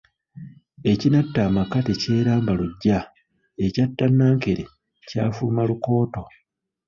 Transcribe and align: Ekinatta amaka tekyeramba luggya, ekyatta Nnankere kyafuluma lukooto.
Ekinatta 0.91 1.39
amaka 1.47 1.77
tekyeramba 1.87 2.51
luggya, 2.59 2.99
ekyatta 3.65 4.05
Nnankere 4.09 4.63
kyafuluma 5.07 5.61
lukooto. 5.69 6.21